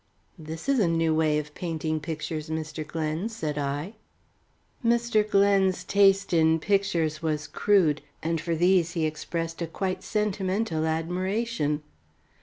"This 0.39 0.67
is 0.67 0.79
a 0.79 0.87
new 0.87 1.13
way 1.13 1.37
of 1.37 1.53
painting 1.53 1.99
pictures, 1.99 2.49
Mr. 2.49 2.83
Glen," 2.87 3.29
said 3.29 3.55
I. 3.59 3.93
Mr. 4.83 5.21
Glen's 5.29 5.83
taste 5.83 6.33
in 6.33 6.57
pictures 6.59 7.21
was 7.21 7.45
crude, 7.45 8.01
and 8.23 8.41
for 8.41 8.55
these 8.55 8.93
he 8.93 9.05
expressed 9.05 9.61
a 9.61 9.67
quite 9.67 10.01
sentimental 10.01 10.87
admiration. 10.87 11.83